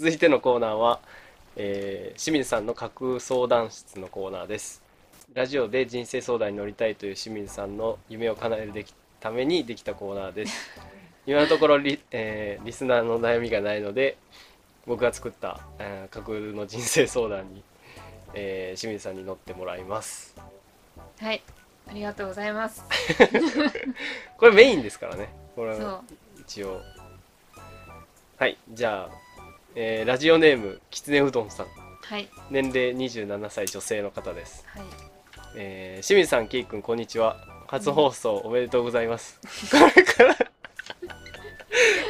[0.00, 0.98] 続いてのコーナーは、
[1.56, 4.82] えー清水さんの架空相談室のコーナーです。
[5.34, 10.70] ラジオで人生相談に乗りたいという清水さんの夢を叶えるできためにできたコーナーです。
[11.26, 14.16] 今のところリ, えーリスナーの悩みがないので
[14.86, 17.62] 僕が作った、えー架空の人生相談に、
[18.32, 20.34] えー清水さんに乗ってもらいます。
[21.20, 21.42] はい。
[21.88, 22.82] ありがとうございます。
[24.38, 25.28] これメインですからね。
[25.54, 25.76] これ
[26.40, 26.80] 一応。
[28.38, 28.56] はい。
[28.70, 29.29] じゃあ、
[29.74, 31.66] えーラジオネームきつねうどんさん。
[32.02, 32.28] はい。
[32.50, 34.82] 年齢27歳女性の方です、はい。
[35.56, 37.36] えー清水さんけいくんこんにちは。
[37.68, 39.38] 初放送おめでとうございます、
[39.70, 40.36] これから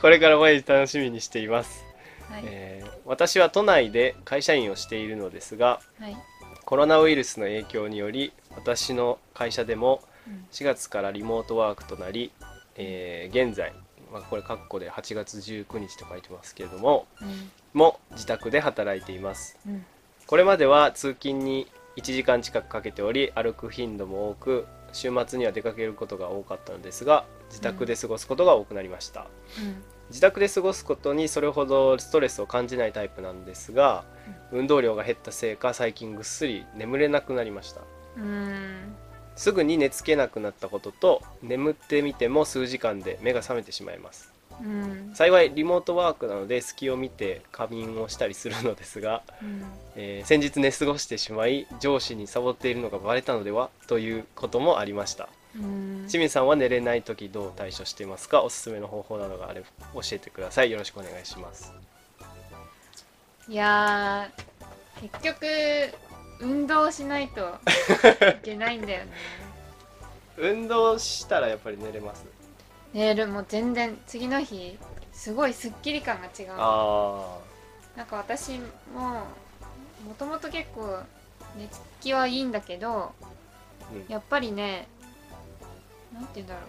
[0.00, 1.84] これから毎日楽しみにしています、
[2.28, 2.42] はい。
[2.44, 6.16] えー私は都内で会社員をしているのですがはい。
[6.64, 10.46] コロナウイルスの影響により私の会社でもうん。
[10.50, 12.32] 4月からリモートワークとなり、
[12.76, 13.72] えー現在、
[14.14, 17.50] まあ、これ括弧で8月19日と書いてますけれどもうん。
[17.72, 19.58] も自宅で働いています。
[19.66, 19.84] うん。
[20.28, 21.66] これまでは通勤に
[21.96, 29.26] 1時間近くかけており歩く頻度も多く週末には出かけることが多かったのですが自宅で過ごすことが多くなりました、
[30.08, 34.04] 自宅で過ごすことにそれほどストレスを感じないタイプなんですが、
[34.50, 37.82] 運動量が減ったせいか最近ぐっすり眠れなくなりました。
[38.16, 39.03] うんうん
[39.36, 44.32] すぐに寝つけなくなったことと眠ってみても数時間で目が覚めてしまいます。
[44.60, 45.10] うん。
[45.14, 49.64] 幸いリモートワークなので隙を見て仮眠をしたりするのですが、うん。
[49.96, 55.28] えー先日寝過ごしてしまい上司にサボっているのがバレたのではということもありました。
[55.56, 56.06] うん。
[56.08, 58.42] 清水さんは寝れない時どう対処していますか？
[58.42, 60.70] おすすめの方法などがあれば教えてください。
[60.70, 61.72] よろしくお願いします。
[63.48, 64.44] いやー
[65.02, 65.44] 結局
[66.40, 69.12] 運動しないといけないんだよね。
[70.36, 72.24] 運動したらやっぱり寝れます？
[72.92, 74.78] 寝るもう全然次の日
[75.12, 77.38] すごいスッキリ感が違うあ
[77.96, 78.58] なんか私
[78.94, 79.24] も
[80.04, 80.98] もともと結構
[81.56, 83.12] 寝つきはいいんだけど
[83.92, 84.04] うん。
[84.08, 84.88] やっぱりね
[86.12, 86.64] なんて言うんだろう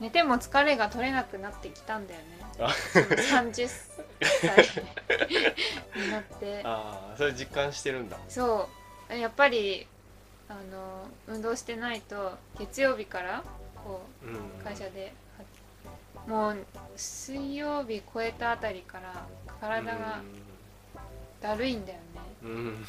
[0.00, 2.26] 寝ても疲れが取れなくなってきたんだよね。
[2.58, 2.68] あ。
[2.68, 3.68] 30
[4.20, 4.82] 歳
[5.96, 6.62] になって。
[6.66, 8.16] あーそれ実感してるんだ。
[8.28, 8.68] そ
[9.10, 9.14] う。
[9.16, 9.86] やっぱり
[10.48, 13.42] あの運動してないと月曜日から
[13.84, 14.34] こうん。
[14.34, 15.14] う会社で
[16.26, 16.66] もう
[16.96, 19.26] 水曜日超えたあたりから
[19.60, 20.22] 体が
[21.40, 22.04] だるいんだよね。
[22.42, 22.86] うんうん。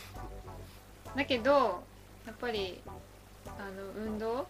[1.15, 1.83] だけど
[2.25, 2.81] やっぱり
[3.59, 4.47] あの運動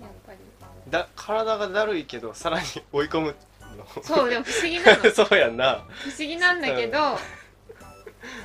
[0.00, 0.38] やっぱり。
[0.90, 3.36] だ体がだるいけどさらに追い込む
[3.76, 4.02] の。
[4.02, 5.10] そうでも不思議なの。
[5.10, 5.84] そうやんな。
[6.02, 6.98] 不思議なんだけど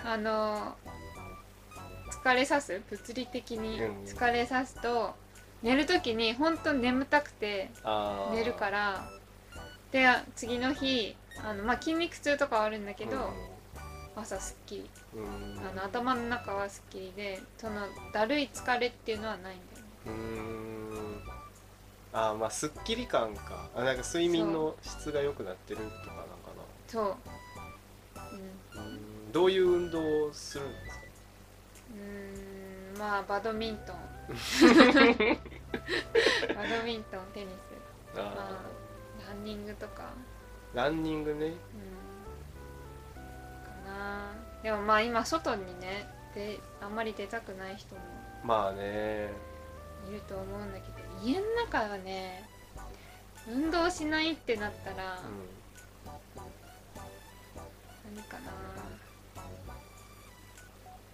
[0.04, 0.76] あの
[2.24, 2.82] 疲れさす？
[2.90, 4.04] 物理的にうん。
[4.04, 5.16] 疲れさすと
[5.62, 7.72] 寝る時に本当に眠たくて
[8.32, 9.10] 寝るから
[9.92, 13.34] で次の日あの、まあ、筋肉痛とかはあるんだけど、
[14.16, 14.90] 朝すっきり。
[15.16, 15.24] うん。
[15.24, 15.26] う
[15.62, 20.85] んあの頭の中はすっきりでそのだるい疲れっていうのはないんだよね
[22.18, 23.70] あーまあすっきり感か。
[23.76, 26.30] あなんか睡眠の質が良くなってるとかなんか
[26.88, 27.18] そう、
[28.78, 30.94] うん、どういう運動をするんですか？
[31.94, 33.98] ーんまあバドミントン。
[36.56, 37.56] バドミントンテニス。
[38.16, 38.62] まああ
[39.28, 40.04] ランニングとか。
[40.74, 41.48] ーランニングね。
[41.48, 41.54] うん。
[41.54, 41.58] か
[43.86, 44.32] な。
[44.64, 48.02] でもまあ今外にねであんまり出たくない人も。
[48.44, 49.26] まあね。
[49.26, 49.28] い
[50.12, 52.44] ると思うんだけど家の中はね
[53.48, 55.20] 運動しないってなったら、
[58.16, 58.52] 何かな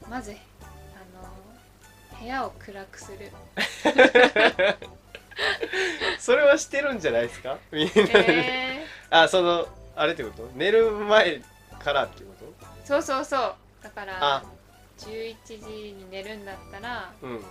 [0.10, 0.36] まずあ
[2.16, 3.32] の部屋を暗くする。
[6.20, 7.58] それはしてるんじゃないですか？
[7.72, 10.50] みんなで、えあそのあれってこと？
[10.56, 11.42] 寝る前
[11.84, 13.56] からってこー、そうそうそう。
[13.84, 14.44] だからあ。
[15.00, 15.54] 11時
[15.94, 17.44] に寝るんだったらとうん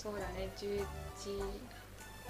[0.00, 0.48] そうだね。
[0.56, 0.86] 10
[1.18, 1.30] 時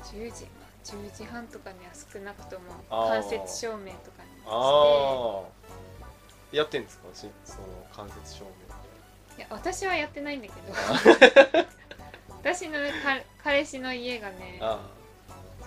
[0.03, 4.47] 10時まあ10時半とかには少なくとも間接照明とかにして。
[4.47, 7.15] ああやってんですか？
[7.15, 8.45] しその間接照
[9.37, 11.69] いや私はやってないんだけど。
[12.41, 12.78] 私の、
[13.45, 14.59] 彼氏の家がね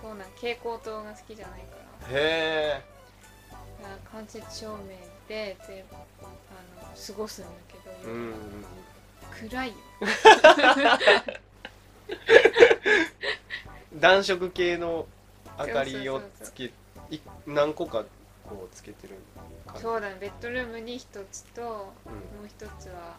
[0.02, 2.08] そうなん蛍光灯が好きじゃないから。
[2.08, 2.82] あへえ
[4.12, 4.98] 間接照明
[5.28, 6.00] でであの
[6.96, 8.66] 過ごすんだけど、うん。
[9.50, 9.74] 暗いよ
[14.02, 15.06] 暖色系の
[15.60, 16.72] 明かりをつけ
[17.12, 18.04] い何個か
[18.44, 19.14] こうつけてる
[19.76, 21.68] そうだねベッドルームに一つと、うん。
[21.70, 21.84] も
[22.44, 23.16] う一つは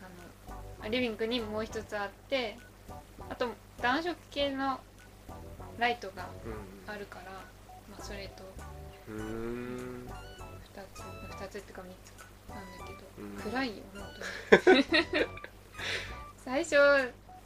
[0.00, 2.58] あのあリビングにもう一つあって
[3.30, 3.48] あと
[3.80, 4.80] 暖色系の
[5.78, 6.26] ライトが
[6.88, 7.30] あるから、
[7.88, 8.42] まあ、それと
[9.08, 10.08] うんうーん
[10.94, 10.98] つ
[11.44, 13.52] 2つっていうか3つかなんだけど、うん。
[13.52, 14.84] 暗いよ本当に。
[16.44, 16.70] 最初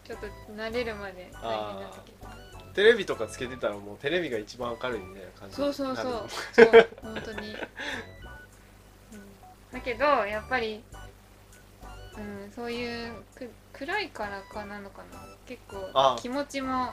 [0.08, 0.26] ちょっと
[0.56, 2.27] 慣れるまで大変だったけど
[2.78, 6.26] テレビとかつけてたらもうテレビが一番明るいみたいな感じそうそうそう。
[6.52, 7.54] そう本当に、うん、
[9.72, 10.80] だけどやっぱり、
[12.16, 15.18] うん、そういうく暗いからかなのかな。
[15.44, 16.16] 結構あ。
[16.20, 16.92] 気持ちも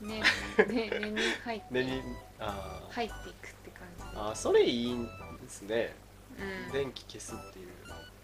[0.00, 0.22] ね
[0.68, 2.02] ね根に入って根に
[2.38, 2.92] あー。
[2.92, 4.04] 入っていくって感じ。
[4.14, 5.10] あーそれいいんで
[5.48, 5.96] すね。
[6.38, 6.72] うん。
[6.72, 7.70] 電気消すっていう。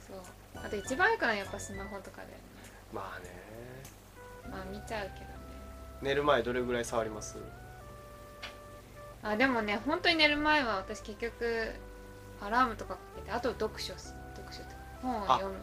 [0.07, 0.21] そう。
[0.65, 2.35] あと一番いいかなやっぱスマホとかだよね。
[2.93, 3.31] まあね。
[4.49, 5.27] まあ見ちゃうけど。
[5.27, 5.40] ね
[6.03, 7.37] 寝る前どれぐらい触ります？
[9.23, 11.73] あでもね本当に寝る前は私結局
[12.41, 15.55] アラームとかかけてあと読書す読書とか本を読む、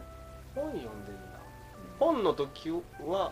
[0.54, 1.22] 本読んでんだ。
[2.02, 3.32] うん本の時は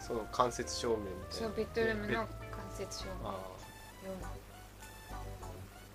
[0.00, 1.48] その間接照明みたいな。
[1.48, 2.26] そうベッドルームの間
[2.74, 3.28] 接照明。
[3.28, 3.34] あ
[4.02, 4.24] 読む。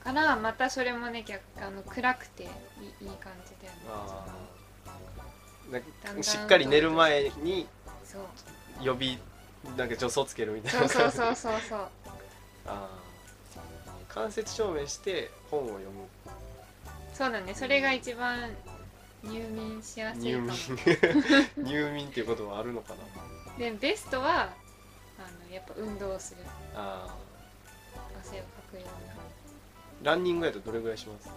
[0.04, 3.80] からまたそれもね逆あの暗くていいいい感じだよね。
[3.88, 3.92] ー。
[3.92, 7.68] あーなんだんだんかしっかり寝る前に
[8.04, 8.22] そう。
[8.84, 9.18] 予備
[9.78, 11.80] なんか助走つけるみたいそうなそうそうそうそう。
[12.68, 16.08] あー間接照明して本を読む。
[17.14, 17.54] そうだね。
[17.54, 18.52] それが一番
[19.24, 21.48] 入眠しやすいか入も眠。
[21.58, 23.58] 入眠っていうことはあるのかな。
[23.58, 24.48] でベストはあ
[25.48, 26.42] のやっぱ運動をする。
[26.76, 27.16] あ
[28.22, 28.92] 汗をかくような。
[28.92, 28.96] ー
[30.04, 31.30] ランニングやとどれぐらいします？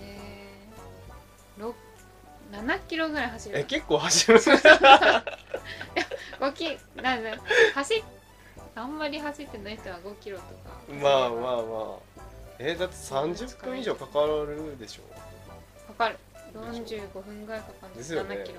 [0.00, 1.74] えー、ろ
[2.50, 3.58] 7キロぐらい走る。
[3.60, 4.40] え結構走る
[6.42, 7.30] 5キなんだ
[7.72, 8.02] 走っ
[8.74, 10.80] あんまり走ってない人は5キロとか。
[11.00, 12.22] まあまあまあ。
[12.58, 15.02] えーだって30分以上かかるでしょ。
[15.92, 16.18] かかる。
[16.54, 17.94] 45分ぐらいかかる。
[17.94, 18.36] ですよね。
[18.36, 18.58] 7キロ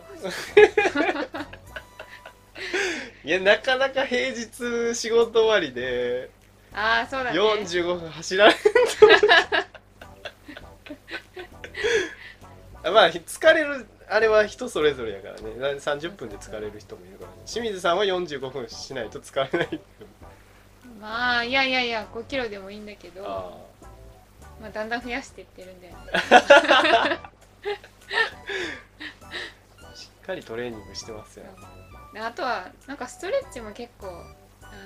[3.25, 6.29] いやなかなか平日仕事終わりで
[6.73, 7.39] ああそうだね。
[7.39, 8.61] 45分走られんと
[12.91, 15.41] まあ疲れるあれは人それぞれやからね。
[15.79, 17.37] 30分で疲れる人もいるからね。
[17.45, 19.79] 清水さんは45分しないと疲れない
[21.01, 23.57] まあいやいやいや5キロでもいいんだけどあ
[24.61, 25.99] まあ、だんだん増やしていってるんだよね。
[26.13, 27.19] あ
[29.95, 31.45] しっかりトレーニングしてますよ。
[32.13, 34.07] であとはなんかストレッチも結構
[34.61, 34.85] あ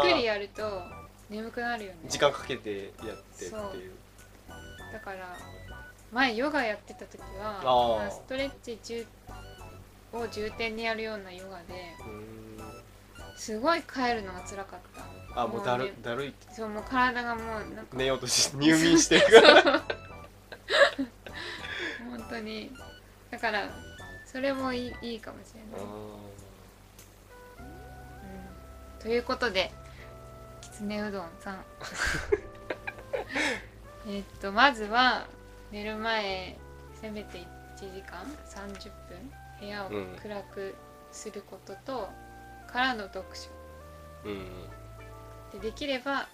[0.00, 0.82] のじっくりやると
[1.28, 1.98] 眠くなるよね。
[2.08, 3.92] 時間かけてやってっていう。
[4.92, 5.36] だから
[6.12, 7.98] 前ヨガやってた時はあー。
[7.98, 9.06] まあストレッチ重
[10.12, 11.96] を重点にやるようなヨガで
[13.36, 15.42] すごい帰るのが辛かった。
[15.42, 19.26] あもうだるねだるいそうもう体がもうなんか寝ようとして入眠してる。
[19.26, 19.62] から
[22.10, 22.72] 本当に。
[23.30, 23.70] だから
[24.26, 25.86] それもいいいいかもしれない、
[28.96, 29.70] うん、ということで
[30.60, 31.64] きつねうどんさん。
[34.08, 35.26] えっとまずは
[35.70, 36.56] 寝る前
[37.00, 39.30] せめて1時間30分
[39.60, 40.16] 部屋をうん。
[40.22, 40.74] 暗く
[41.12, 42.08] することと、
[42.66, 43.50] からの読書。
[44.28, 45.60] うん。
[45.60, 46.28] でできれば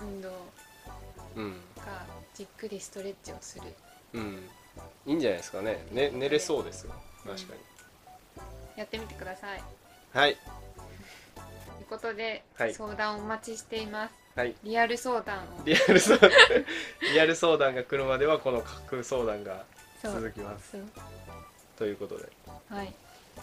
[0.00, 0.30] 運動
[1.36, 1.52] うん。
[1.76, 2.04] か
[2.34, 3.74] じっくりストレッチをする。
[4.14, 4.42] うん。
[5.06, 5.84] いいんじゃないですかね。
[5.92, 6.92] ね寝れそうですよ。
[7.26, 7.60] 確かに、
[8.76, 9.62] やってみてください。
[10.12, 10.36] はい。
[10.36, 10.40] と
[11.80, 12.74] いうことで、はい。
[12.74, 14.54] 相談お待ちしていますはい。
[14.62, 15.42] リアル相談を。
[15.64, 16.30] リアル相談。
[17.12, 19.64] リアル相談が来るまではこの架空相談が
[20.00, 20.70] そう続きます。
[20.70, 20.82] そう。
[21.76, 22.28] ということで。
[22.70, 22.94] はい